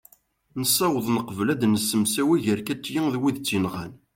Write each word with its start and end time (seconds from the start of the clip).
nessaweḍ 0.61 1.07
neqbel 1.11 1.47
ad 1.53 1.61
nsemtawi 1.67 2.37
gar 2.45 2.59
katia 2.67 3.01
d 3.13 3.15
wid 3.19 3.35
i 3.39 3.41
tt-yenɣan 3.41 3.91